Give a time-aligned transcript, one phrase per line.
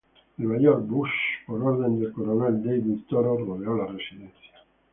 [0.39, 4.63] El mayor Busch, por orden del coronel David Toro, rodeó la residencia.